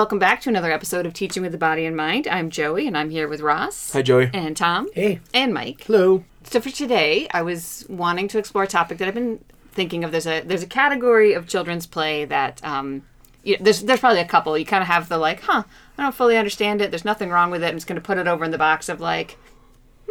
[0.00, 2.26] Welcome back to another episode of Teaching with the Body in Mind.
[2.26, 3.92] I'm Joey, and I'm here with Ross.
[3.92, 4.30] Hi, Joey.
[4.32, 4.88] And Tom.
[4.94, 5.20] Hey.
[5.34, 5.84] And Mike.
[5.84, 6.24] Hello.
[6.44, 10.10] So for today, I was wanting to explore a topic that I've been thinking of.
[10.10, 13.02] There's a there's a category of children's play that um,
[13.44, 14.56] you, there's there's probably a couple.
[14.56, 15.64] You kind of have the like, huh,
[15.98, 16.90] I don't fully understand it.
[16.90, 17.66] There's nothing wrong with it.
[17.66, 19.36] I'm just going to put it over in the box of like,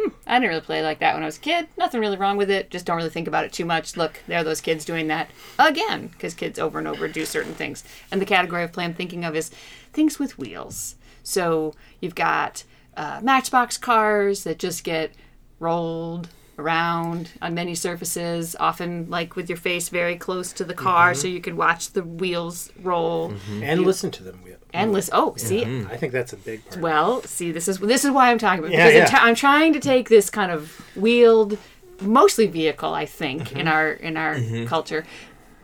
[0.00, 1.68] hmm, I didn't really play like that when I was a kid.
[1.76, 2.70] Nothing really wrong with it.
[2.70, 3.96] Just don't really think about it too much.
[3.96, 7.54] Look, there are those kids doing that again because kids over and over do certain
[7.54, 7.84] things.
[8.10, 9.50] And the category of play I'm thinking of is
[9.92, 10.96] things with wheels.
[11.22, 12.64] So you've got
[12.96, 15.12] uh, Matchbox cars that just get
[15.58, 16.28] rolled
[16.60, 20.82] around on many surfaces, often like with your face very close to the mm-hmm.
[20.84, 23.62] car, so you can watch the wheels roll mm-hmm.
[23.62, 24.40] And listen to them.
[24.72, 25.14] and listen.
[25.16, 25.90] Oh, see, mm-hmm.
[25.90, 26.80] I think that's a big part.
[26.80, 29.24] well, see, this is this is why I'm talking about Yeah, because I'm, yeah.
[29.24, 31.58] I'm trying to take this kind of wheeled,
[32.00, 33.58] mostly vehicle, I think, Mm-hmm.
[33.58, 35.04] in our in our culture,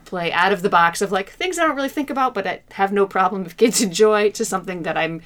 [0.05, 2.61] play out of the box of like things I don't really think about, but I
[2.71, 5.21] have no problem if kids enjoy, to something that I'm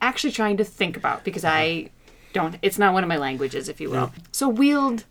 [0.00, 1.56] actually trying to think about because uh-huh.
[1.56, 1.90] I
[2.32, 2.56] don't.
[2.62, 4.08] It's not one of my languages, if you will.
[4.08, 4.12] Mm.
[4.30, 5.04] So wheeled,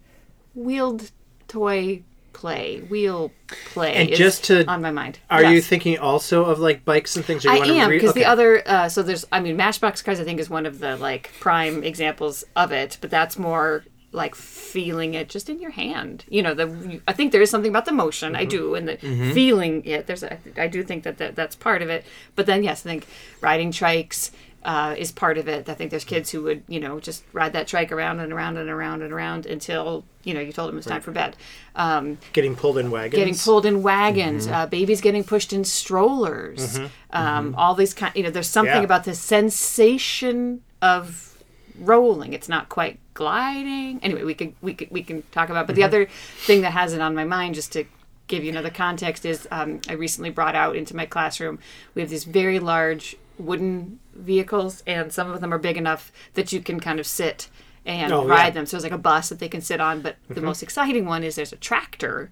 [0.55, 1.11] wheeled
[1.47, 2.03] toy
[2.33, 3.31] play, wheel
[3.71, 5.19] play, And is just to- on my mind.
[5.29, 7.45] Are you thinking also of like bikes and things?
[7.45, 10.19] Or you I am re- because the other uh, so there's I mean Matchbox Cars
[10.19, 14.33] I think is one of the like prime examples of it, but that's more like
[14.35, 16.23] feeling it just in your hand.
[16.29, 18.33] You know, the I think there is something about the motion.
[18.33, 18.41] Mm-hmm.
[18.41, 18.97] I do and the
[19.33, 20.07] feeling it.
[20.07, 22.05] There's I do think that, that that's part of it.
[22.35, 23.07] But then yes, I think
[23.41, 24.31] riding trikes.
[24.65, 25.69] Uh, is part of it.
[25.69, 28.57] I think there's kids who would, you know, just ride that trike around and around
[28.57, 31.35] and around and around until, you know, you told them it's time for bed.
[31.75, 33.15] Um, getting pulled in wagons.
[33.15, 34.55] getting pulled in wagons, Mm-hmm.
[34.55, 36.79] uh, babies getting pushed in strollers,
[37.11, 38.15] um, all these kind.
[38.15, 38.81] You know, there's something Yeah.
[38.91, 41.37] about the sensation of
[41.79, 42.33] rolling.
[42.33, 43.99] It's not quite gliding.
[44.01, 45.67] Anyway, we could we could we can talk about.
[45.67, 45.87] But the Mm-hmm.
[45.93, 46.05] other
[46.47, 47.85] thing that has it on my mind, just to
[48.27, 51.59] give you another context, is um, I recently brought out into my classroom.
[51.93, 56.51] We have these very large wooden vehicles, and some of them are big enough that
[56.51, 57.49] you can kind of sit
[57.85, 58.49] and Oh, ride yeah.
[58.51, 58.65] them.
[58.65, 60.01] So it's like a bus that they can sit on.
[60.01, 62.31] But the most exciting one is there's a tractor.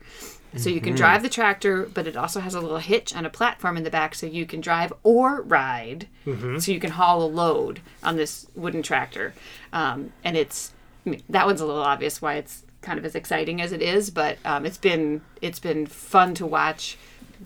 [0.55, 0.83] So you Mm-hmm.
[0.85, 3.83] can drive the tractor, but it also has a little hitch and a platform in
[3.83, 6.07] the back so you can drive or ride.
[6.25, 6.59] Mm-hmm.
[6.59, 9.33] So you can haul a load on this wooden tractor.
[9.71, 10.71] Um, and it's,
[11.05, 13.81] I mean, that one's a little obvious why it's kind of as exciting as it
[13.81, 16.97] is, but um, it's been it's been fun to watch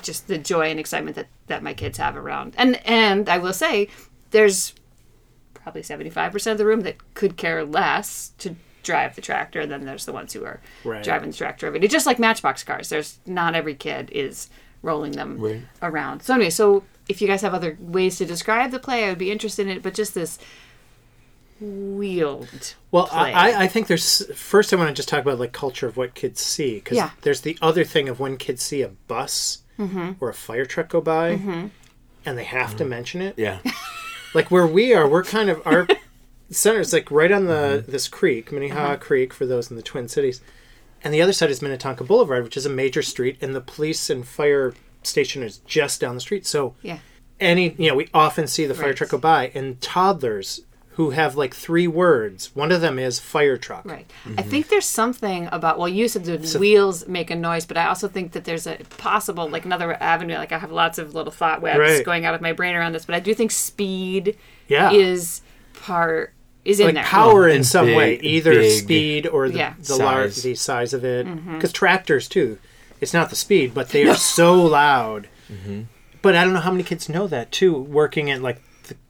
[0.01, 2.53] just the joy and excitement that, that my kids have around.
[2.57, 3.87] And and I will say,
[4.31, 4.73] there's
[5.53, 9.83] probably 75% of the room that could care less to drive the tractor and then
[9.83, 11.03] there's the ones who are Right.
[11.03, 14.49] driving the tractor every day just like matchbox cars there's not every kid is
[14.81, 15.61] rolling them Right.
[15.81, 19.09] around so anyway so if you guys have other ways to describe the play i
[19.09, 20.39] would be interested in it but just this
[21.59, 24.71] wheeled Well, I- I think there's first.
[24.71, 27.09] I want to just talk about like culture of what kids see because Yeah.
[27.21, 30.11] there's the other thing of when kids see a bus Mm-hmm.
[30.19, 31.29] or a fire truck go by,
[32.25, 33.35] and they have to mention it.
[33.37, 33.59] Yeah.
[34.33, 35.87] Like where we are, we're kind of our
[36.51, 38.97] center is like right on the this creek, Minnehaha Uh-huh.
[38.97, 40.41] Creek, for those in the Twin Cities,
[41.03, 44.09] and the other side is Minnetonka Boulevard, which is a major street, and the police
[44.09, 46.45] and fire station is just down the street.
[46.45, 46.99] So yeah
[47.39, 48.97] any you know we often see the fire Right.
[48.97, 50.61] truck go by and toddlers
[50.97, 54.09] who have like three words one of them is fire truck Right.
[54.25, 54.49] I mm-hmm.
[54.49, 58.07] think there's something about well, you said the wheels make a noise, but I also
[58.07, 60.35] think that there's a possible like another avenue.
[60.35, 62.03] Like I have lots of little thought webs Right.
[62.05, 64.37] going out of my brain around this, but I do think speed
[64.67, 64.91] Yeah.
[64.91, 65.41] is
[65.73, 66.33] part
[66.65, 67.03] is in there.
[67.03, 67.49] power mm-hmm.
[67.51, 69.73] in And some way either big speed or the, Yeah.
[69.79, 70.43] the large Size.
[70.43, 71.55] the size of it Mm-hmm.
[71.55, 72.57] because tractors too
[72.99, 75.83] it's not the speed but they are so loud mm-hmm.
[76.23, 78.61] but i don't know how many kids know that too working at like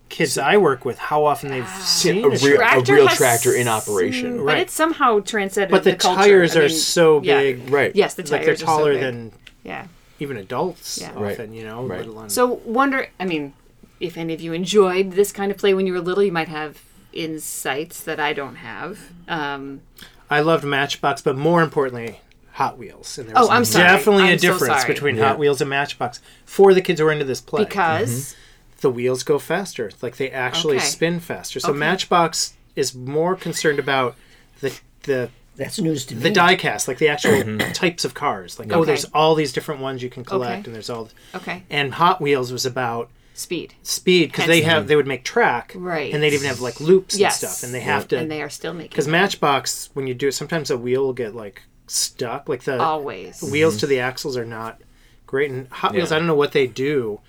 [0.09, 3.07] the kids i work with how often they've seen a a real- tractor Tractor real
[3.07, 4.37] tractor in s- operation.
[4.37, 4.57] but Right.
[4.59, 5.71] it's somehow transcended.
[5.71, 6.21] but the, culture.
[6.21, 7.39] tires I are mean, so yeah.
[7.39, 7.95] big Right.
[7.95, 9.31] Yes, the tires like they're are so taller than
[9.63, 9.87] yeah.
[10.19, 11.11] even adults Yeah.
[11.15, 11.33] Right.
[11.33, 11.99] often you know Right.
[11.99, 13.07] let alone So wonder.
[13.19, 13.53] I mean,
[13.99, 16.47] if any of you enjoyed this kind of play when you were little, you might
[16.49, 16.81] have
[17.13, 18.99] insights that I don't have.
[19.27, 19.81] Um,
[20.29, 22.19] I loved Matchbox, but more importantly,
[22.53, 23.17] Hot Wheels.
[23.17, 23.85] And there Oh, I'm sorry.
[23.85, 24.93] definitely a I'm so difference sorry.
[24.93, 25.29] between Yeah.
[25.29, 27.63] Hot Wheels and Matchbox for the kids who are into this play.
[27.65, 28.35] because
[28.81, 30.85] the wheels go faster, like they actually Okay.
[30.85, 31.59] spin faster.
[31.59, 31.79] So Okay.
[31.79, 34.15] Matchbox is more concerned about
[34.61, 36.21] the the That's news to me.
[36.21, 37.71] the die cast, like the actual mm-hmm.
[37.71, 38.59] types of cars.
[38.59, 40.65] Like oh, there's all these different ones you can collect, Okay.
[40.65, 41.09] and there's all.
[41.33, 43.73] okay, And Hot Wheels was about speed.
[43.83, 46.13] speed because they have they would make track, Right.
[46.13, 48.49] And they'd even have like loops and stuff, and they have to and they are
[48.49, 49.07] still making because.
[49.07, 53.41] Matchbox when you do it, sometimes a wheel will get like stuck, like the always.
[53.41, 53.79] wheels mm-hmm.
[53.81, 54.81] to the axles are not
[55.25, 55.49] great.
[55.49, 56.17] And Hot Wheels, Yeah.
[56.17, 57.21] I don't know what they do.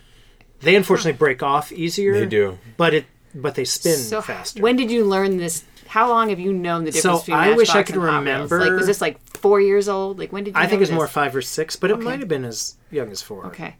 [0.60, 2.18] They unfortunately break off easier.
[2.18, 2.58] They do.
[2.76, 4.60] but it but they spin So faster.
[4.62, 5.64] when did you learn this?
[5.88, 8.24] How long have you known the difference So between I wish I could and Hot
[8.24, 8.50] Wheels?
[8.50, 10.18] remember- Like, was this like four years old?
[10.18, 10.60] Like when did you?
[10.60, 10.96] I know think it's this?
[10.96, 13.46] more five or six, but it might have been as young as four.
[13.46, 13.76] Okay.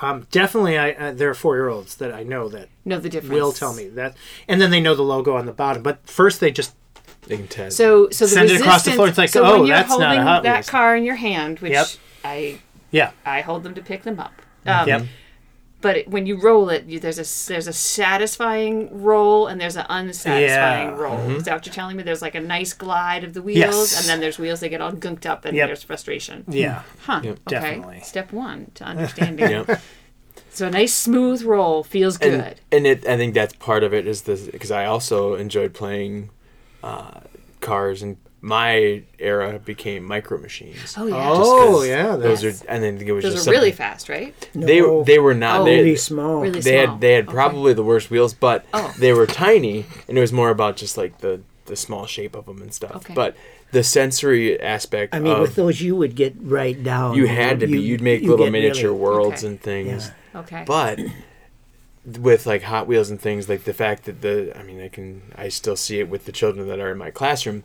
[0.00, 3.08] Um, definitely, I uh, there are four year olds that I know that know the
[3.08, 3.34] difference.
[3.34, 4.16] will tell me that,
[4.46, 5.82] and then they know the logo on the bottom.
[5.82, 6.72] But first, they just
[7.26, 7.76] They can test.
[7.76, 9.08] So, so the Send it across the resistance- floor.
[9.08, 10.70] It's like, so oh, when you're that's not a holding Hot that Wheels.
[10.70, 11.86] car in your hand, which Yep.
[12.24, 12.58] I
[12.92, 14.32] yeah, I hold them to pick them up.
[14.64, 15.02] Um, yep,
[15.80, 19.76] But it, when you roll it, you, there's a there's a satisfying roll and there's
[19.76, 20.96] an unsatisfying Yeah.
[20.96, 21.16] roll.
[21.18, 21.36] Mm-hmm.
[21.36, 22.02] Is that what you're telling me?
[22.02, 23.56] There's like a nice glide of the wheels,
[23.92, 24.00] Yes.
[24.00, 25.68] and then there's wheels that get all gunked up, and Yep.
[25.68, 26.44] there's frustration.
[26.48, 26.82] yeah.
[27.02, 27.20] Huh.
[27.22, 27.32] Yep.
[27.32, 27.40] Okay.
[27.46, 28.00] Definitely.
[28.00, 29.50] Step one to understanding.
[29.50, 29.78] yeah.
[30.50, 32.34] So a nice smooth roll feels good.
[32.34, 35.74] and, and it I think that's part of it is this because I also enjoyed
[35.74, 36.30] playing
[36.82, 37.20] uh,
[37.68, 40.94] cars and my era became micro machines.
[40.96, 41.16] oh yeah.
[41.28, 44.32] Oh yeah, Those that's, are and then it was Those just are really fast, right?
[44.54, 46.40] They No, they were not Oh, they, really small.
[46.42, 46.92] Really they small.
[46.94, 47.34] had they had Okay.
[47.34, 48.94] probably the worst wheels, but Oh.
[48.98, 52.46] they were tiny, and it was more about just like the the small shape of
[52.46, 52.96] them and stuff.
[52.96, 53.12] Okay.
[53.14, 53.36] But
[53.72, 57.14] the sensory aspect, I mean, of, with those, you would get right down.
[57.16, 57.72] you had to be.
[57.72, 59.48] You- You'd make you little miniature really- worlds Okay.
[59.48, 60.10] and things.
[60.34, 60.40] Yeah.
[60.40, 60.62] Okay.
[60.66, 61.00] But
[62.04, 65.22] with like Hot Wheels and things, like the fact that the I mean, I can
[65.36, 67.64] I still see it with the children that are in my classroom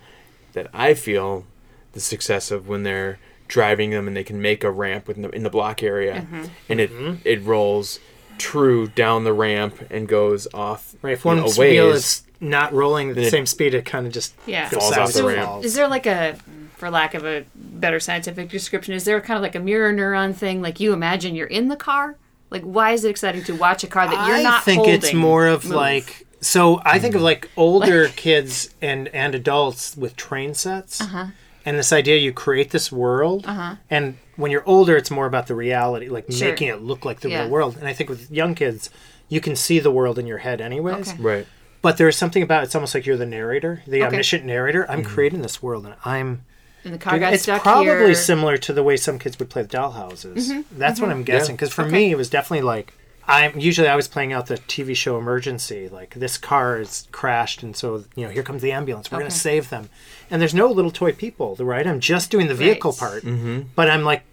[0.54, 1.46] that I feel
[1.94, 5.30] the success of when they're driving them and they can make a ramp in the,
[5.30, 6.44] in the block area Mm-hmm.
[6.70, 6.92] and it
[7.26, 8.00] it rolls
[8.40, 11.14] true down the ramp and goes off right.
[11.14, 14.08] If you one know, a wheel is not rolling at the same speed, it kind
[14.08, 14.70] of just Yeah.
[14.70, 15.38] goes Falls off the sideways.
[15.38, 15.64] ramp.
[15.66, 16.36] Is there like a,
[16.76, 20.34] for lack of a better scientific description, is there kind of like a mirror neuron
[20.36, 20.62] thing?
[20.62, 22.16] Like you imagine you're in the car?
[22.54, 24.78] Like why is it exciting to watch a car that you're I not I think
[24.78, 24.96] holding?
[24.96, 25.76] it's more of move?
[25.76, 26.80] like so.
[26.86, 27.26] I think of mm-hmm.
[27.26, 31.26] like older kids and and adults with train sets, Uh-huh.
[31.66, 33.76] and this idea you create this world, uh-huh.
[33.90, 36.50] and when you're older, it's more about the reality, like Sure.
[36.50, 37.42] making it look like the Yeah.
[37.42, 37.78] real world.
[37.78, 38.90] And I think with young kids,
[39.30, 41.14] you can see the world in your head anyways.
[41.14, 41.22] Okay.
[41.22, 41.48] right.
[41.82, 44.06] But there's something about it's almost like you're the narrator, the Okay.
[44.08, 44.90] omniscient narrator.
[44.90, 45.14] I'm mm-hmm.
[45.14, 46.42] creating this world, and I'm.
[46.84, 48.00] And the car got it's stuck probably here.
[48.04, 48.14] Mm-hmm.
[48.14, 50.52] similar to the way some kids would play with doll houses.
[50.72, 51.56] That's what I'm guessing.
[51.56, 51.92] Because for Okay.
[51.92, 52.94] me, it was definitely like
[53.26, 55.88] I'm usually I was playing out the TV show emergency.
[55.88, 59.10] Like this car is crashed, and so you know here comes the ambulance.
[59.10, 59.24] We're Okay.
[59.24, 59.90] going to save them.
[60.30, 61.86] And there's no little toy people, the right?
[61.88, 63.00] I'm just doing the vehicle Right.
[63.00, 63.62] part, Mm-hmm.
[63.76, 64.24] but I'm like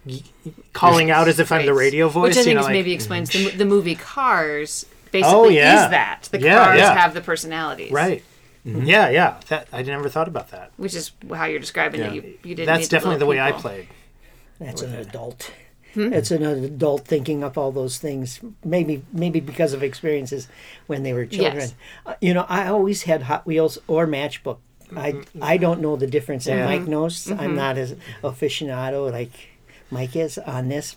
[0.73, 2.29] calling out as if I'm the radio voice.
[2.29, 4.85] Which I you think know, is like- maybe explains the, the movie Cars.
[5.11, 5.85] Basically, Oh, yeah.
[5.85, 6.93] is that the Yeah, cars yeah.
[6.97, 8.23] have the personalities, right.
[8.63, 9.39] Yeah, yeah.
[9.47, 10.71] That I never thought about that.
[10.77, 12.07] Which is how you're describing Yeah.
[12.07, 12.13] it.
[12.13, 12.67] You, you didn't.
[12.67, 13.87] That's definitely the little way I played.
[14.59, 15.51] That's an adult.
[15.95, 16.13] Hmm?
[16.13, 18.39] It's an adult thinking up all those things.
[18.63, 20.47] Maybe maybe because of experiences
[20.87, 21.55] when they were children.
[21.55, 21.73] Yes.
[22.05, 24.59] Uh, you know, I always had Hot Wheels or Matchbook.
[24.95, 26.65] I I don't know the difference, and Yeah.
[26.65, 27.25] Mike knows.
[27.25, 27.39] Mm-hmm.
[27.41, 29.31] I'm not as aficionado like
[29.89, 30.95] Mike is on this,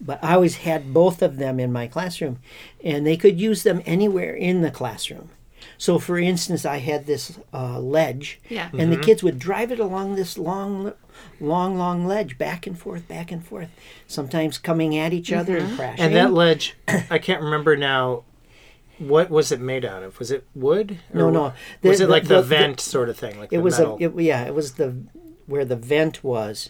[0.00, 2.40] but I always had both of them in my classroom,
[2.84, 5.30] and they could use them anywhere in the classroom.
[5.78, 8.70] So, for instance, I had this uh, ledge, Yeah.
[8.76, 10.92] and the kids would drive it along this long,
[11.40, 13.68] long, long ledge, back and forth, back and forth,
[14.06, 15.66] sometimes coming at each other Mm-hmm.
[15.68, 16.04] and crashing.
[16.04, 16.76] And that ledge,
[17.10, 18.24] I can't remember now.
[18.98, 20.18] What was it made out of?
[20.18, 20.98] Was it wood?
[21.14, 21.52] No, Or no.
[21.82, 23.38] was The- it like the- the, the- vent sort of thing?
[23.40, 23.96] Like it the was metal?
[23.98, 24.94] a, it, yeah, it was the
[25.46, 26.68] where the vent was,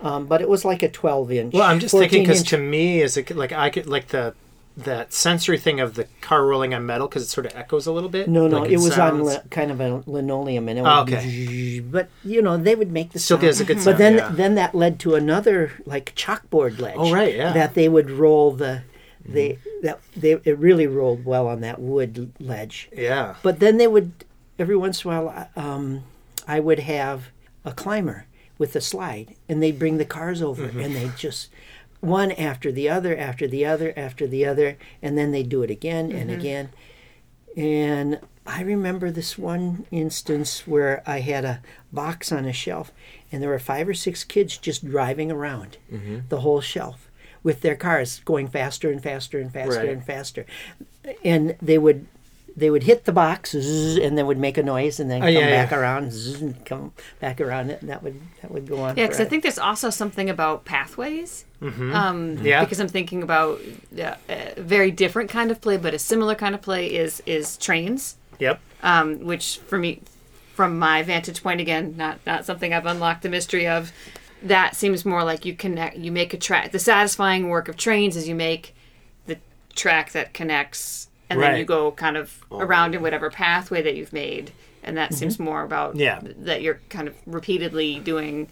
[0.00, 1.52] um, but it was like a twelve inch.
[1.54, 4.34] well, I'm just thinking because to me, is it like I could like the
[4.76, 7.92] that sensory thing of the car rolling on metal because it sort of echoes a
[7.92, 8.28] little bit.
[8.28, 11.12] No, no, like it was on li- kind of a linoleum, and it Oh, would
[11.14, 11.80] okay.
[11.80, 13.42] But you know, they would make the Still sound.
[13.42, 13.84] gives a good sound.
[13.84, 14.28] But then, yeah.
[14.32, 16.94] then that led to another like chalkboard ledge.
[16.96, 17.52] Oh, right, yeah.
[17.52, 18.82] That they would roll the,
[19.24, 19.86] they Mm-hmm.
[19.86, 22.88] that they it really rolled well on that wood ledge.
[22.96, 23.34] Yeah.
[23.42, 24.12] But then they would
[24.58, 26.04] every once in a while, um,
[26.48, 27.24] I would have
[27.64, 28.26] a climber
[28.58, 30.80] with a slide, and they'd bring the cars over, Mm-hmm.
[30.80, 31.48] and they'd just
[32.02, 35.70] one after the other, after the other, after the other, and then they'd do it
[35.70, 36.40] again and Mm-hmm.
[36.40, 36.68] again.
[37.56, 41.60] And I remember this one instance where I had a
[41.92, 42.90] box on a shelf,
[43.30, 45.78] and there were five or six kids just driving around
[46.28, 47.08] the whole shelf
[47.42, 49.88] with their cars going faster and faster and faster Right.
[49.88, 50.46] and faster.
[51.24, 52.06] And they would
[52.56, 55.26] they would hit the box zzz, and then would make a noise and then Oh,
[55.26, 55.78] come yeah, back yeah.
[55.78, 58.96] around zzz, and come back around it and that would that would go on.
[58.96, 61.44] Yeah, because I think there's also something about pathways.
[61.62, 61.94] Mm-hmm.
[61.94, 62.60] Um, Yeah.
[62.64, 63.60] Because I'm thinking about
[63.92, 67.56] yeah, a very different kind of play, but a similar kind of play is is
[67.56, 68.60] trains, Yep.
[68.82, 70.00] um, which for me,
[70.54, 73.92] from my vantage point, again, not not something I've unlocked the mystery of.
[74.42, 75.96] That seems more like you connect.
[75.96, 76.72] You make a track.
[76.72, 78.74] The satisfying work of trains is you make
[79.26, 79.38] the
[79.76, 84.12] track that connects, and then you go kind of around in whatever pathway that you've
[84.12, 84.50] made,
[84.82, 86.00] and that seems more about Mm-hmm.
[86.00, 86.20] Yeah.
[86.44, 88.48] that you're kind of repeatedly doing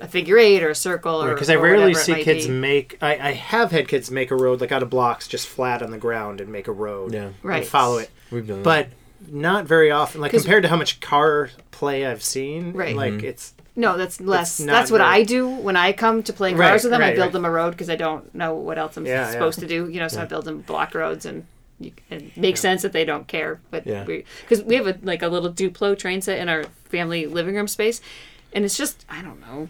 [0.00, 2.52] a figure eight or a circle or Because I rarely see kids be.
[2.52, 2.96] make.
[3.02, 5.90] I, I have had kids make a road like out of blocks, just flat on
[5.90, 7.12] the ground, and make a road.
[7.12, 7.30] Yeah.
[7.42, 7.66] Right.
[7.66, 8.10] Follow it.
[8.30, 8.64] We've done that.
[8.64, 8.88] But
[9.30, 10.22] not very often.
[10.22, 12.96] like compared to how much car play I've seen, Right.
[12.96, 13.26] Like Mm-hmm.
[13.26, 14.56] it's No, that's less.
[14.56, 17.02] That's what very- I do when I come to play cars Right, with them.
[17.02, 17.32] I build right.
[17.32, 19.68] them a road because I don't know what else I'm Yeah, supposed yeah.
[19.68, 19.90] to do.
[19.92, 21.44] You know, so I build them block roads, and
[21.80, 23.60] you, it makes sense that they don't care.
[23.70, 24.04] But Yeah.
[24.04, 27.66] because we, have a like a little Duplo train set in our family living room
[27.68, 28.00] space,
[28.52, 29.68] and it's just I don't know.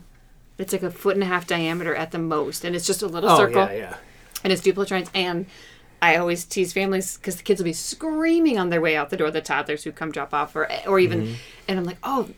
[0.59, 3.07] It's like a foot and a half diameter at the most, and it's just a
[3.07, 3.97] little oh circle yeah, yeah.
[4.45, 5.09] and it's Duplo trains.
[5.15, 5.47] And
[6.03, 9.17] I always tease families because the kids will be screaming on their way out the
[9.17, 11.35] door, the toddlers who come drop off, or or even, Mm-hmm.
[11.69, 12.29] and I'm like, oh,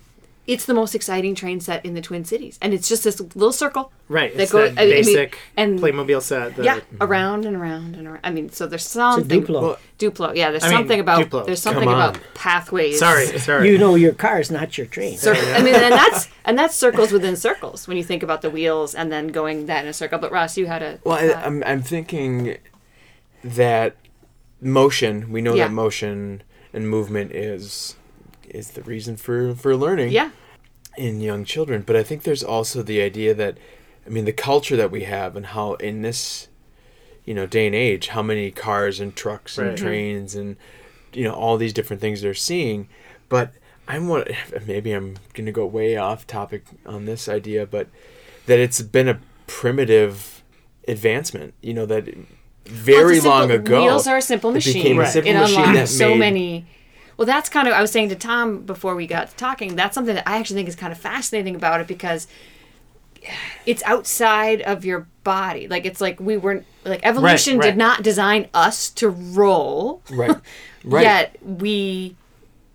[0.47, 3.53] it's the most exciting train set in the Twin Cities, and it's just this little
[3.53, 4.37] circle, Right.
[4.37, 6.57] That It's go- that I mean, basic and- Playmobil set.
[6.57, 6.97] The, yeah, mm-hmm.
[7.03, 8.21] around and around and around.
[8.25, 9.63] I mean, so there's something Duplo.
[9.63, 10.51] Well, Duplo, yeah.
[10.51, 11.47] There's I mean, something about Duplo.
[11.47, 12.23] there's something Come about on.
[12.35, 12.99] pathways.
[12.99, 13.71] Sorry, sorry.
[13.71, 15.17] You know your car is not your train.
[15.17, 18.51] Cir- I mean, and that's and that's circles within circles when you think about the
[18.51, 20.19] wheels and then going that in a circle.
[20.19, 21.37] But Ross, you had a Well, thought.
[21.37, 22.59] I, I'm I'm thinking
[23.45, 23.97] that
[24.61, 25.31] motion.
[25.33, 25.69] We know Yeah.
[25.69, 27.97] that motion and movement is
[28.53, 30.11] is the reason for for learning.
[30.13, 30.31] yeah,
[30.97, 31.83] in young children.
[31.83, 33.59] But I think there's also the idea that,
[34.07, 36.49] I mean, the culture that we have and how in this,
[37.25, 39.77] you know, day and age, how many cars and trucks and Right.
[39.77, 39.87] Mm-hmm.
[39.87, 40.57] trains and,
[41.13, 42.89] you know, all these different things they're seeing.
[43.29, 43.53] But
[43.89, 44.31] I'm what
[44.67, 47.89] maybe I'm going to go way off topic on this idea, but
[48.47, 50.43] that it's been a primitive
[50.89, 51.55] advancement.
[51.63, 52.09] You know that
[52.67, 53.83] very Well, long ago.
[53.83, 54.75] Wheels are a simple it machine.
[54.83, 55.13] became a Right.
[55.13, 56.67] simple it machine unlocked that so made- many.
[57.23, 59.77] Well, that's kind of I was saying to Tom before we got talking.
[59.77, 62.27] That's something that I actually think is kind of fascinating about it because
[63.65, 65.69] it's outside of your body.
[65.69, 67.67] Like it's like we weren't like evolution right.
[67.67, 70.03] did not design us to roll.
[70.11, 70.37] Right.
[70.85, 71.05] Right.
[71.05, 72.17] Yet we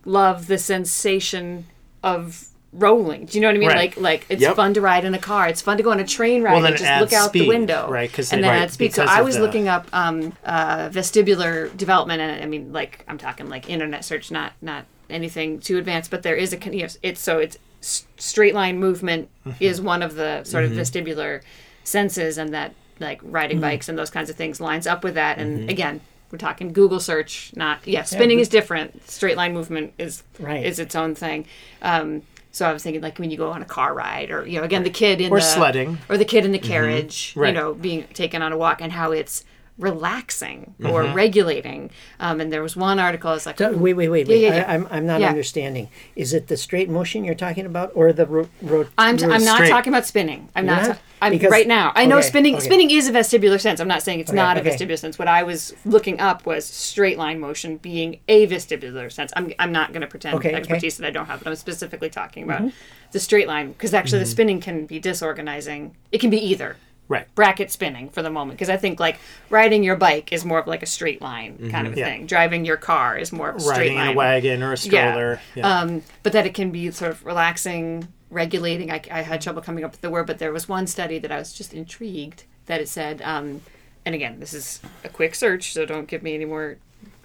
[0.05, 1.65] love the sensation
[2.01, 3.25] of rolling.
[3.25, 3.69] Do you know what I mean?
[3.69, 3.77] Right.
[3.77, 4.55] Like like it's Yep.
[4.55, 5.47] fun to ride in a car.
[5.47, 7.47] It's fun to go on a train ride Well, and just look out the speed,
[7.47, 7.89] window.
[7.89, 8.93] right, 'cause and then right, add speed.
[8.93, 13.17] So I was the- looking up um, uh, vestibular development, and I mean, like I'm
[13.17, 16.11] talking like internet search, not not anything too advanced.
[16.11, 19.63] But there is a con- yes, it's so it's straight line movement Mm-hmm.
[19.63, 21.41] is one of the sort of vestibular
[21.83, 23.61] senses, and that like riding Mm-hmm.
[23.61, 25.37] bikes and those kinds of things lines up with that.
[25.39, 26.01] And again.
[26.29, 28.03] We're talking Google search, not yeah.
[28.03, 29.09] Spinning is different.
[29.09, 30.65] Straight line movement is Right.
[30.65, 31.45] is its own thing.
[31.81, 32.23] Um,
[32.57, 34.63] so I was thinking like when you go on a car ride, or you know,
[34.65, 35.99] again the kid in Or the sledding.
[36.09, 36.67] or the kid in the mm-hmm.
[36.67, 37.53] carriage, you Right.
[37.53, 39.45] know, being taken on a walk, and how it's
[39.77, 41.13] relaxing or mm-hmm.
[41.13, 41.91] regulating.
[42.19, 43.29] Um, and there was one article.
[43.29, 44.41] I was like, So, wait, wait, wait, wait.
[44.41, 44.65] yeah, yeah.
[44.67, 45.29] I, I'm, I'm not Yeah.
[45.29, 45.89] understanding.
[46.15, 49.43] Is it the straight motion you're talking about, or the ro- ro- I'm, t- I'm
[49.43, 49.69] not straight.
[49.69, 50.49] talking about spinning.
[50.55, 50.81] I'm not.
[50.81, 50.95] not?
[50.95, 51.91] ta- I'm Because- right now.
[51.95, 52.55] I know okay, spinning.
[52.55, 52.65] okay.
[52.65, 53.79] Spinning is a vestibular sense.
[53.79, 54.69] I'm not saying it's Okay, not a okay.
[54.71, 55.17] vestibular sense.
[55.17, 59.31] What I was looking up was straight line motion being a vestibular sense.
[59.35, 60.57] I'm, I'm not going to pretend Okay, okay.
[60.57, 62.69] expertise that I don't have, but I'm specifically talking about mm-hmm.
[63.11, 64.31] the straight line because actually the mm-hmm.
[64.31, 65.95] spinning can be disorganizing.
[66.11, 66.77] It can be either
[67.09, 67.33] Right.
[67.35, 69.17] bracket spinning for the moment because I think like
[69.49, 72.05] riding your bike is more of like a straight line kind of a Yeah.
[72.05, 72.25] thing.
[72.25, 74.07] Driving your car is more of a straight Riding line.
[74.09, 75.39] a wagon or a stroller.
[75.55, 75.79] Yeah.
[75.79, 78.91] Um, but that it can be sort of relaxing, regulating.
[78.91, 81.31] I, I had trouble coming up with the word, but there was one study that
[81.31, 83.61] I was just intrigued that it said, um,
[84.05, 86.75] and again, this is a quick search, so don't give me any more,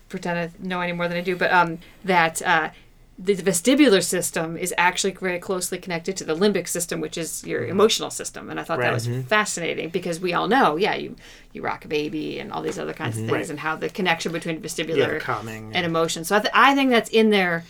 [0.09, 2.71] pretend I know any more than I do, but um, that uh,
[3.19, 7.61] the vestibular system is actually very closely connected to the limbic system, which is your
[7.61, 7.71] mm-hmm.
[7.71, 8.49] emotional system.
[8.51, 8.95] And I thought that Right.
[8.95, 9.23] was mm-hmm.
[9.23, 11.15] fascinating because we all know, yeah, you,
[11.53, 13.35] you rock a baby and all these other kinds of mm-hmm.
[13.35, 13.51] things, Right.
[13.51, 15.73] and how the connection between vestibular the calming.
[15.75, 16.25] and emotion.
[16.25, 17.65] So I, th- I think that's in there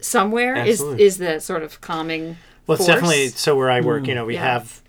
[0.00, 0.54] somewhere.
[0.56, 1.04] Is Absolutely.
[1.04, 2.36] is the sort of calming.
[2.66, 4.04] Well, it's definitely so where I work.
[4.04, 4.52] Mm, you know, we yeah.
[4.52, 4.82] have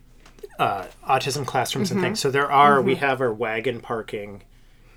[0.59, 1.97] uh, autism classrooms Mm-hmm.
[1.97, 2.19] and things.
[2.19, 4.43] So there are we have our wagon parking,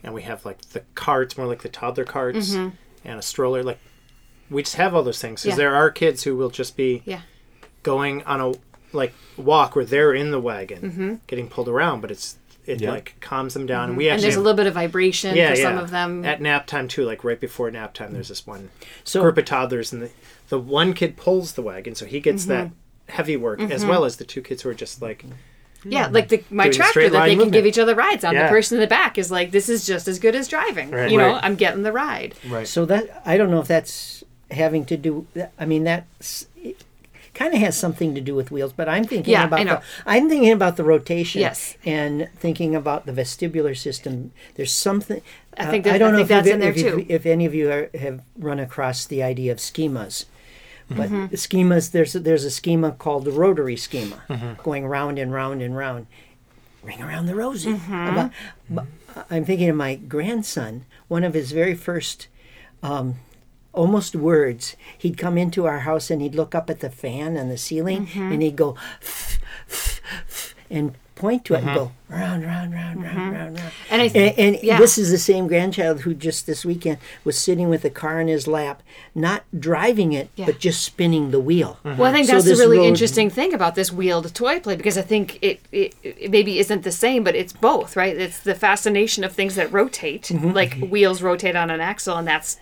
[0.03, 2.73] and we have like the carts, more like the toddler carts, and
[3.05, 3.63] a stroller.
[3.63, 3.79] Like
[4.51, 5.61] we just have all those things because Mm-hmm.
[5.61, 5.69] Yeah.
[5.71, 7.21] there are kids who will just be Yeah.
[7.83, 8.53] going on a
[8.93, 11.15] like walk where they're in the wagon, Mm-hmm.
[11.27, 12.37] getting pulled around, but it's
[12.67, 12.91] it Yeah.
[12.91, 13.89] like calms them down.
[13.91, 15.63] And we And actually there's a little bit of vibration yeah, for yeah.
[15.63, 16.25] some of them.
[16.25, 17.05] at nap time too.
[17.05, 18.71] Like right before nap time, there's this one
[19.05, 20.11] So- group of toddlers, and the
[20.49, 23.13] the one kid pulls the wagon, so he gets that Mm-hmm.
[23.13, 25.25] heavy work as well as the two kids who are just like
[25.85, 27.53] yeah, like the, my Doing the tractor that line they can movement.
[27.53, 28.35] give each other rides on.
[28.35, 30.91] The person in the back is like, this is just as good as driving.
[30.91, 31.09] Right.
[31.09, 31.45] You know, Right.
[31.45, 32.35] I'm getting the ride.
[32.49, 32.67] Right.
[32.67, 35.27] So that I don't know if that's having to do.
[35.59, 36.07] I mean, that
[37.35, 38.73] kind of has something to do with wheels.
[38.73, 41.41] But I'm thinking Yeah, about the I'm thinking about the rotation.
[41.41, 41.77] Yes.
[41.85, 44.33] and thinking about the vestibular system.
[44.55, 45.21] There's something.
[45.57, 47.07] I think uh, I don't I know think if, that's in there if, too.
[47.09, 50.25] if any of you are, have run across the idea of schemas.
[50.91, 51.35] But Mm-hmm.
[51.35, 54.63] schemas, there's a, there's a schema called the rotary schema, Mm-hmm.
[54.63, 56.07] going round and round and round.
[56.83, 57.75] Ring around the rosy.
[57.75, 58.19] Mm-hmm.
[58.73, 58.87] About-
[59.31, 60.87] I'm thinking of my grandson.
[61.09, 62.29] One of his very first
[62.83, 63.17] um,
[63.79, 64.77] almost words.
[64.99, 68.07] He'd come into our house and he'd look up at the fan and the ceiling
[68.07, 68.33] Mm-hmm.
[68.33, 68.77] and he'd go
[70.71, 73.73] and point to it and go round, round, round, round, round, round.
[73.91, 74.79] And I And, and yeah.
[74.79, 78.29] this is the same grandchild who just this weekend was sitting with a car in
[78.29, 78.83] his lap,
[79.17, 80.47] not driving it, Yeah.
[80.47, 81.79] but just spinning the wheel.
[81.85, 84.61] Well, I think So that's the this really road- interesting thing about this wheeled toy
[84.61, 88.17] play because I think it, it, it maybe isn't the same, but it's both, right?
[88.17, 90.53] It's the fascination of things that rotate, Mm-hmm.
[90.53, 92.59] like wheels rotate on an axle, and that's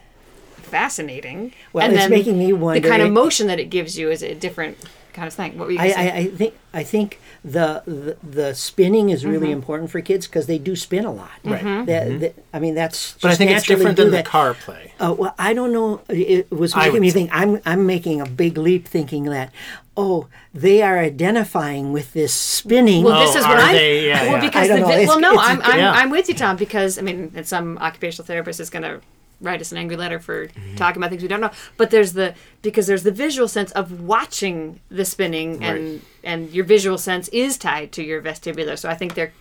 [0.67, 1.53] fascinating.
[1.73, 4.11] Well, and it's then making me wonder the kind of motion that it gives you
[4.11, 4.77] is a different
[5.13, 5.57] kind of thing.
[5.59, 5.87] What were you I.
[5.97, 9.31] I, I think I think the the, the spinning is Mm-hmm.
[9.31, 11.31] really important for kids because they do spin a lot.
[11.45, 11.87] Right.
[11.87, 14.93] That, that- I mean, that's But I think it's different do than the car play.
[15.01, 16.01] Uh, well, I don't know.
[16.09, 17.31] It was I making would me say- think.
[17.33, 19.53] I'm I'm making a big leap, thinking that,
[19.97, 23.05] oh, they are identifying with this spinning.
[23.05, 23.75] Well, this Oh, is what I'm.
[23.75, 24.09] they?
[24.09, 24.41] Yeah, well, yeah.
[24.41, 25.07] because I don't the know.
[25.09, 25.93] well, no, it's- I'm I'm, yeah.
[25.93, 26.57] I'm with you, Tom.
[26.57, 29.01] Because I mean, and some occupational therapist is going to
[29.41, 30.77] write us an angry letter for Mm-hmm.
[30.77, 31.51] talking about things we don't know.
[31.77, 36.01] But there's the because there's the visual sense of watching the spinning, and Right.
[36.25, 38.79] and your visual sense is tied to your vestibular.
[38.79, 39.33] So I think there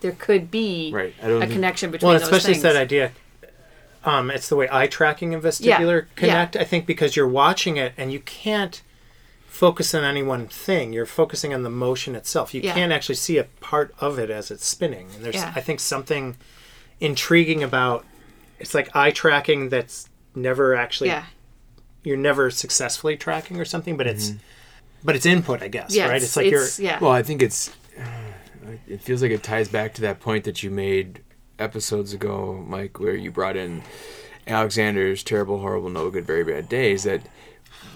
[0.00, 1.14] there could be Right.
[1.22, 3.12] A think- connection between Well, especially that idea.
[4.04, 6.14] Um, it's the way eye tracking and vestibular yeah.
[6.14, 6.56] connect.
[6.56, 8.80] I think because you're watching it and you can't
[9.48, 10.92] focus on any one thing.
[10.92, 12.54] You're focusing on the motion itself.
[12.54, 12.74] You Yeah.
[12.74, 15.08] can't actually see a part of it as it's spinning.
[15.16, 15.52] And there's, Yeah.
[15.54, 16.36] I think, something
[17.00, 18.04] intriguing about.
[18.58, 21.08] It's like eye tracking that's never actually.
[21.10, 21.24] yeah.
[22.04, 24.30] You're never successfully tracking or something, but it's.
[24.30, 24.38] Mm-hmm.
[25.04, 26.22] But it's input, I guess, Yes, right?
[26.22, 26.66] It's like you're.
[26.78, 26.98] yeah.
[27.00, 27.70] Well, I think it's.
[27.96, 31.22] Uh, it feels like it ties back to that point that you made
[31.58, 33.82] episodes ago, Mike, where you brought in
[34.46, 37.04] Alexander's terrible, horrible, no good, very bad days.
[37.04, 37.22] That.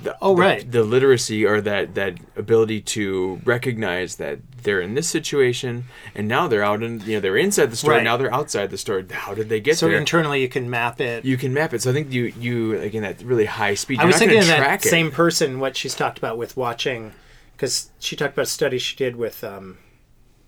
[0.03, 0.71] The, Oh, right.
[0.71, 6.47] The, literacy or that that ability to recognize that they're in this situation and now
[6.49, 8.05] they're out in you know they're inside the store Right.
[8.05, 9.03] now they're outside the store.
[9.11, 9.97] How did they get So there?
[9.99, 11.25] internally, you can map it.
[11.25, 11.83] you can map it.
[11.83, 13.99] So I think you you again that really high speed.
[13.99, 14.89] I You're was not thinking going of to that it.
[14.89, 17.13] same person, what she's talked about with watching,
[17.57, 19.79] because she talked about a study she did with um,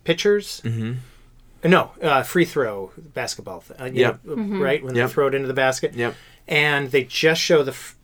[0.05, 0.61] pitchers.
[0.65, 0.95] Mm-hmm.
[1.69, 3.63] No, uh, free throw basketball.
[3.63, 4.25] Th- uh, you Yep.
[4.25, 5.09] know, Right when Yep.
[5.09, 5.95] they throw it into the basket.
[5.95, 6.15] Yep.
[6.47, 7.97] And they just show the f-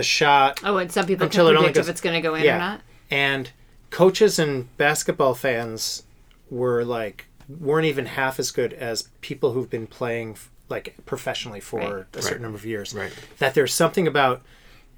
[0.00, 2.20] the shot, oh, and some people Until can it only predict if it's going to
[2.26, 2.56] go in yeah.
[2.56, 2.80] or not.
[3.10, 3.50] and
[3.90, 6.04] coaches and basketball fans
[6.48, 7.26] were like
[7.60, 10.36] weren't even half as good as people who've been playing
[10.68, 12.06] like professionally for Right.
[12.14, 12.94] a certain number of years.
[12.94, 13.12] Right.
[13.38, 14.40] That there's something about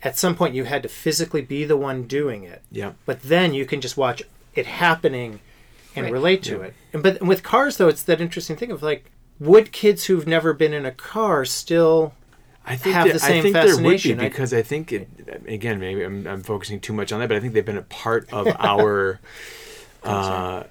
[0.03, 2.61] at some point you had to physically be the one doing it.
[2.71, 2.95] Yep.
[3.07, 4.23] But then you can just watch
[4.55, 5.41] it happening
[5.97, 6.13] and Right.
[6.13, 6.75] relate to it.
[6.93, 9.11] And but with cars though, it's that interesting thing of like
[9.41, 12.13] would kids who've never been in a car still
[12.65, 14.21] I think have that, the same I think there would be fascination.
[14.21, 15.09] I- because I think it,
[15.47, 17.83] again maybe I'm, I'm focusing too much on that, but I think they've been a
[17.83, 19.21] part of our.
[20.05, 20.65] uh,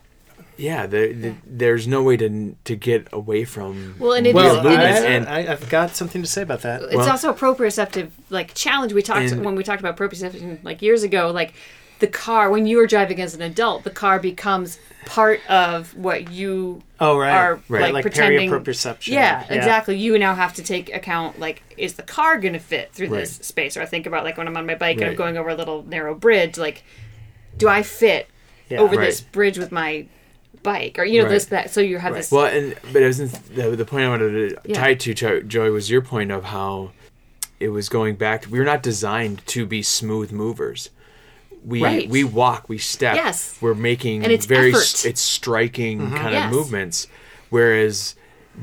[0.58, 3.96] yeah, the, the, there's no way to to get away from.
[3.98, 6.44] Well, and it well, is- movements I, is- and I, I've got something to say
[6.44, 6.84] about that.
[6.84, 10.64] it's Well- also a proprioceptive like challenge we talked And- when we talked about proprioception
[10.64, 11.54] like years ago like
[12.02, 16.30] the car when you are driving as an adult the car becomes part of what
[16.30, 17.82] you Oh right, are Right.
[17.82, 19.14] like, like pretending perception.
[19.16, 22.92] yeah, exactly you now have to take account like is the car going to fit
[22.94, 25.16] through this space or i think about like when i'm on my bike and i'm
[25.16, 26.84] going over a little narrow bridge like
[27.58, 28.28] do i fit
[28.70, 28.80] Yeah.
[28.82, 29.06] over Right.
[29.06, 30.06] this bridge with my
[30.64, 31.34] bike or you know Right.
[31.34, 34.10] this that so you have this Well, and but it wasn't the, the point I
[34.10, 34.76] wanted to Yeah.
[34.76, 36.92] tie to joy was your point of how
[37.60, 38.46] it was going back.
[38.50, 40.90] We were not designed to be smooth movers.
[41.64, 42.10] We Right.
[42.10, 43.16] we walk, we step.
[43.16, 43.56] Yes.
[43.62, 45.06] we're making And it's very effort.
[45.06, 46.16] it's striking mm-hmm.
[46.16, 46.46] kind Yes.
[46.46, 47.08] of movements,
[47.50, 48.16] whereas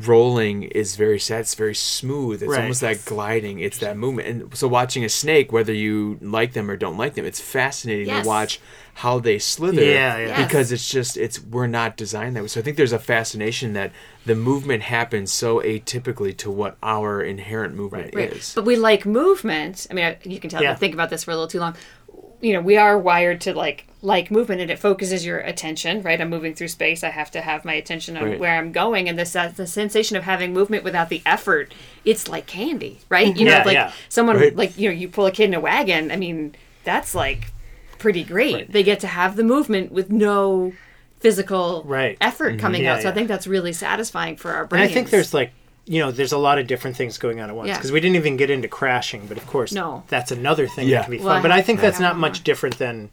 [0.04, 1.40] rolling is very sad.
[1.40, 2.42] It's very smooth.
[2.42, 2.60] It's Right.
[2.62, 3.58] almost like gliding.
[3.60, 4.28] It's that movement.
[4.28, 8.06] And so watching a snake, whether you like them or don't like them, it's fascinating
[8.08, 8.22] Yes.
[8.24, 8.60] to watch
[8.94, 10.26] how they slither Yeah, yeah.
[10.26, 10.46] Yes.
[10.46, 12.48] because it's just it's we're not designed that way.
[12.48, 13.92] So I think there's a fascination that
[14.26, 18.32] the movement happens so atypically to what our inherent movement Right.
[18.32, 18.52] is.
[18.54, 19.86] But we like movement.
[19.90, 20.72] I mean, I, you can tell Yeah.
[20.72, 21.74] I think about this for a little too long.
[22.40, 26.02] You know, we are wired to like like movement, and it focuses your attention.
[26.02, 27.02] Right, I'm moving through space.
[27.02, 28.38] I have to have my attention on Right.
[28.38, 31.74] where I'm going, and this uh, the sensation of having movement without the effort.
[32.04, 33.36] It's like candy, right?
[33.36, 33.92] You know, like yeah.
[34.08, 34.54] someone Right.
[34.54, 36.10] like you know, you pull a kid in a wagon.
[36.12, 37.50] I mean, that's like
[37.98, 38.54] pretty great.
[38.54, 38.72] Right.
[38.72, 40.72] They get to have the movement with no
[41.18, 42.16] physical Right.
[42.20, 43.02] effort coming Yeah, out.
[43.02, 44.80] So I think that's really satisfying for our And.
[44.80, 45.50] I think there's like,
[45.88, 47.76] you know, there's a lot of different things going on at once Yeah.
[47.76, 50.02] because we didn't even get into crashing, but of course, No.
[50.08, 50.98] that's another thing Yeah.
[50.98, 51.38] that can be fun.
[51.38, 53.10] I but I think that's not one much different than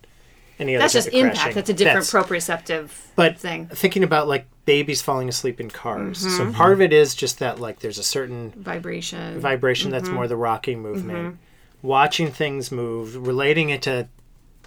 [0.60, 0.84] any other.
[0.84, 1.36] that's type just of impact.
[1.38, 1.54] crashing.
[1.56, 3.68] That's a different That's- proprioceptive but thing.
[3.74, 6.38] thinking about like babies falling asleep in cars, Mm-hmm.
[6.38, 9.40] so part of it is just that like there's a certain Vibration.
[9.40, 10.16] vibration that's Mm-hmm.
[10.16, 11.38] more the rocking movement,
[11.82, 14.08] watching things move, relating it to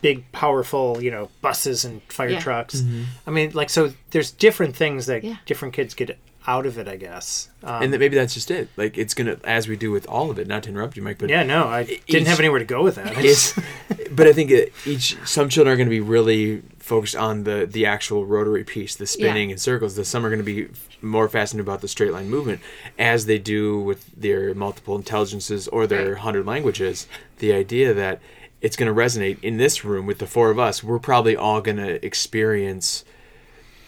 [0.01, 2.39] big, powerful, you know, buses and fire Yeah.
[2.41, 2.85] trucks.
[3.27, 3.93] I mean, like so.
[4.13, 5.37] There's different things that Yeah.
[5.45, 7.49] different kids get out of it, I guess.
[7.63, 8.69] Um, and that maybe that's just it.
[8.77, 10.47] Like it's gonna, as we do with all of it.
[10.47, 12.83] Not to interrupt you, Mike, but yeah, no, I each- didn't have anywhere to go
[12.83, 13.17] with that.
[13.17, 13.59] I just-
[14.11, 14.51] but I think
[14.87, 18.97] each some children are going to be really focused on the the actual rotary piece,
[18.97, 19.55] the spinning Yeah.
[19.55, 19.97] in circles.
[19.97, 20.69] The some are going to be
[21.03, 22.61] more fascinated about the straight line movement,
[22.99, 26.19] as they do with their multiple intelligences or their Right.
[26.19, 27.07] hundred languages.
[27.41, 28.21] The idea that
[28.63, 30.83] it's going to resonate in this room with the four of us.
[30.83, 33.05] We're probably all going to experience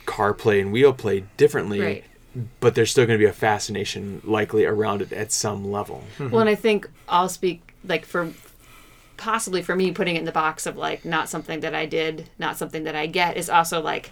[0.07, 1.81] car play and wheel play differently.
[1.81, 2.05] Right.
[2.61, 6.05] But there's still going to be a fascination likely around it at some level.
[6.15, 6.31] Mm-hmm.
[6.31, 8.33] Well, and I think I'll speak like for
[9.17, 12.31] possibly for me putting it in the box of like not something that I did,
[12.39, 14.11] not something that I get is also like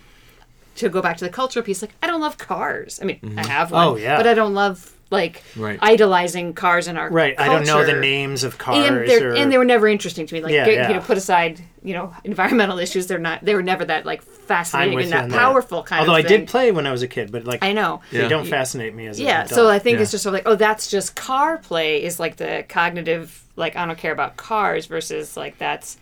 [0.77, 1.81] to go back to the cultural piece.
[1.81, 2.99] Like I don't love cars.
[3.01, 3.39] I mean, I mm-hmm.
[3.39, 4.17] have oh, one, Oh, yeah.
[4.17, 5.79] but I don't love like Right.
[5.81, 7.35] idolizing cars in our right.
[7.39, 8.87] I don't know the names of cars.
[8.87, 10.43] And, they're, or, and they were never interesting to me.
[10.43, 10.89] Like, Yeah, get- yeah.
[10.89, 13.07] you know, put aside, you know, environmental issues.
[13.07, 13.45] They're not.
[13.45, 15.39] They were never that like fascinating and that on that.
[15.39, 16.41] powerful kind Although of I thing.
[16.41, 18.03] did play when I was a kid, but like I know.
[18.13, 19.69] they don't fascinate me as Yeah, an so.
[19.69, 20.03] I think Yeah.
[20.03, 23.77] it's just sort of like, oh, that's just car play is like the cognitive, like
[23.77, 25.97] I don't care about cars versus like that's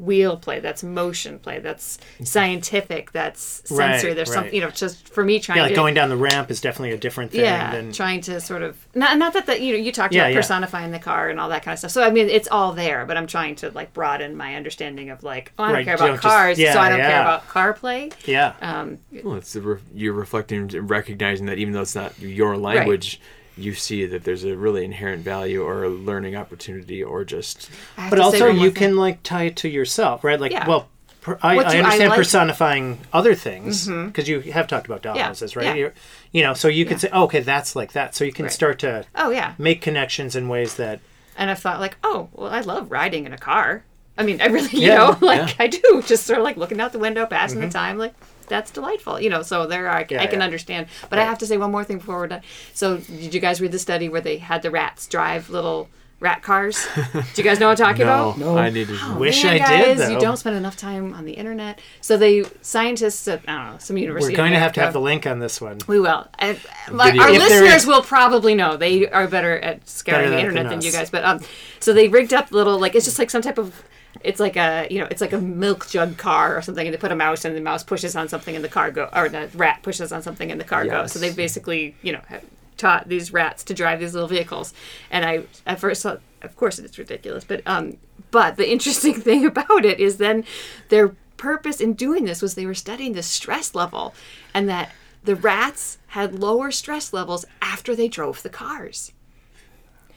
[0.00, 4.14] wheel play, that's motion play, that's scientific, that's Right, sensory.
[4.14, 4.54] There's some, right.
[4.54, 6.92] you know, just for me trying yeah, like to going down the ramp is definitely
[6.92, 9.78] a different thing yeah, than trying to sort of not not that that you know
[9.78, 10.38] you talked Yeah, about yeah.
[10.38, 11.90] personifying the car and all that kind of stuff.
[11.90, 15.22] So I mean, it's all there, but I'm trying to like broaden my understanding of
[15.22, 17.20] like, oh, I don't Right, care about don't just- cars, yeah, so I don't care
[17.20, 18.10] about car play.
[18.24, 18.54] yeah.
[18.62, 23.20] Um, Well, it's re- you're reflecting and recognizing that even though it's not your language,
[23.60, 27.70] you see that there's a really inherent value or a learning opportunity or just
[28.08, 28.78] but also one more you thing.
[28.88, 30.40] can like tie it to yourself, right?
[30.40, 30.66] Like, Yeah.
[30.66, 30.88] well,
[31.20, 34.06] per, I, I do I understand like- personifying other things mm-hmm.
[34.06, 35.64] because you have talked about doll Yeah, right?
[35.64, 35.74] yeah.
[35.74, 35.94] You're,
[36.32, 36.98] you know, so you could Yeah.
[36.98, 38.14] say, oh, okay, that's like that.
[38.14, 38.52] So you can Right.
[38.52, 41.00] start to Oh yeah, make connections in ways that
[41.36, 43.82] and I've thought like, oh, well, I love riding in a car.
[44.18, 45.54] I mean, I really, you Yeah, know, like yeah.
[45.58, 47.72] I do, just sort of like looking out the window, passing the mm-hmm.
[47.72, 48.14] time, like
[48.50, 49.40] that's delightful, you know.
[49.40, 50.04] So there, I.
[50.10, 50.44] Yeah, I can yeah.
[50.44, 50.88] understand.
[51.08, 52.42] But I have to say one more thing before we're done.
[52.74, 56.42] So, did you guys read the study where they had the rats drive little rat
[56.42, 56.86] cars?
[57.12, 58.38] do you guys know what I'm talking no, about?
[58.38, 58.58] No.
[58.58, 59.16] I need to.
[59.18, 61.80] Wish Man, I did, guys, You don't spend enough time on the internet.
[62.02, 64.34] So they scientists at I don't know some university.
[64.34, 65.78] we're going to have to have the link on this one.
[65.86, 66.28] we will.
[66.38, 66.60] And
[66.92, 67.22] my, Video.
[67.22, 68.76] our If listeners is- will probably know.
[68.76, 71.08] They are better at scouring Better the internet than than, you guys.
[71.08, 71.40] But um,
[71.78, 73.82] so they rigged up little like it's just like some type of.
[74.22, 76.98] It's like a you know it's like a milk jug car or something, and they
[76.98, 79.48] put a mouse and the mouse pushes on something and the car go or the
[79.54, 81.12] rat pushes on something and the car goes.
[81.12, 82.44] So they basically you know have
[82.76, 84.72] taught these rats to drive these little vehicles.
[85.10, 87.98] And I at first thought, of course it's ridiculous, but um,
[88.30, 90.44] but the interesting thing about it is then
[90.88, 94.14] their purpose in doing this was they were studying the stress level
[94.52, 94.92] and that
[95.24, 99.12] the rats had lower stress levels after they drove the cars.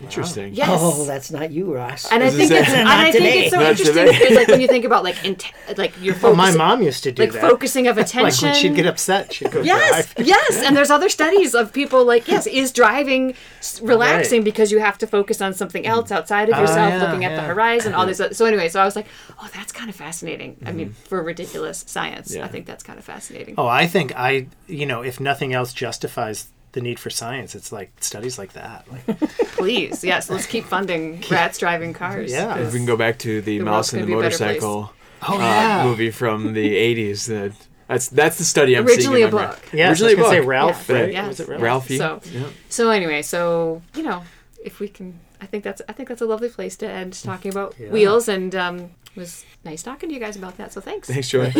[0.01, 0.53] Interesting.
[0.53, 0.67] Yes.
[0.81, 2.11] Oh, that's not you, Ross.
[2.11, 3.39] and I think it's and Not I today.
[3.45, 4.19] it's so Not interesting today.
[4.19, 7.03] because like when you think about like int- like your Well, focus, my mom used
[7.03, 7.41] to do like that.
[7.41, 8.49] focusing of like attention.
[8.49, 10.27] when she'd get upset, she'd go Yes, drive.
[10.27, 14.79] yes, and there's other studies of people like yes, is driving s- relaxing because you
[14.79, 16.15] have to focus on something else mm.
[16.15, 18.19] outside of ah, yourself, yeah, looking at the horizon, all this.
[18.19, 19.07] Other, so anyway, so I was like,
[19.41, 20.57] oh, that's kind of fascinating.
[20.65, 21.07] I mean, mm-hmm.
[21.07, 22.45] for ridiculous science, Yeah.
[22.45, 23.55] I think that's kind of fascinating.
[23.57, 27.71] Oh, I think I, you know, if nothing else justifies the need for science, it's
[27.71, 28.85] like studies like that.
[28.91, 29.19] Like,
[29.57, 32.31] Please, yes, let's keep funding rats driving cars.
[32.31, 32.57] Yeah.
[32.57, 34.37] If we can go back to the, The mouse and the gonna be a better
[34.37, 34.61] place.
[34.61, 34.93] motorcycle
[35.25, 37.27] oh uh, yeah, movie from the '80s.
[37.27, 37.53] That
[37.87, 39.29] that's that's the study I'm Originally seeing.
[39.29, 39.59] a my book.
[39.61, 39.79] brain.
[39.79, 39.87] yeah.
[39.87, 40.49] I was originally a gonna say book.
[40.49, 40.95] Ralph, Yeah.
[40.99, 41.13] right?
[41.13, 41.27] Yeah.
[41.27, 41.61] Was it Ralph?
[41.61, 41.97] Ralphie.
[41.97, 42.47] So- yeah.
[42.69, 44.23] So anyway, so you know,
[44.63, 47.51] if we can, I think that's I think that's a lovely place to end talking
[47.51, 47.89] about Yeah.
[47.89, 48.79] wheels, and um,
[49.15, 50.73] it was nice talking to you guys about that.
[50.73, 51.07] So thanks.
[51.07, 51.51] Thanks, Joey.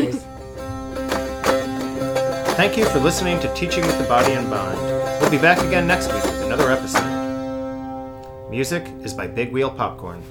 [2.55, 4.77] Thank you for listening to Teaching with the Body in Mind.
[5.23, 8.49] We'll be back again next week with another episode.
[8.49, 10.21] Music is by Big Wheel Popcorn.